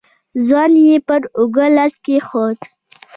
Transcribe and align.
ځوان 0.45 0.71
يې 0.85 0.95
پر 1.07 1.21
اوږه 1.37 1.67
لاس 1.75 1.93
کېښود. 2.03 2.59